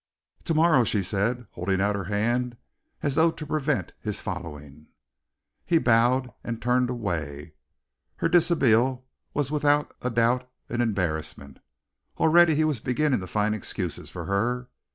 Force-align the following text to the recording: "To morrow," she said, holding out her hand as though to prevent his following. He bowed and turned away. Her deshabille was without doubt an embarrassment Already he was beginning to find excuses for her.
"To 0.45 0.55
morrow," 0.55 0.83
she 0.83 1.03
said, 1.03 1.45
holding 1.51 1.79
out 1.79 1.95
her 1.95 2.05
hand 2.05 2.57
as 3.03 3.13
though 3.13 3.29
to 3.29 3.45
prevent 3.45 3.93
his 3.99 4.19
following. 4.19 4.87
He 5.63 5.77
bowed 5.77 6.33
and 6.43 6.59
turned 6.59 6.89
away. 6.89 7.53
Her 8.15 8.27
deshabille 8.27 9.03
was 9.35 9.51
without 9.51 9.93
doubt 10.15 10.49
an 10.69 10.81
embarrassment 10.81 11.59
Already 12.17 12.55
he 12.55 12.63
was 12.63 12.79
beginning 12.79 13.19
to 13.19 13.27
find 13.27 13.53
excuses 13.53 14.09
for 14.09 14.25
her. 14.25 14.69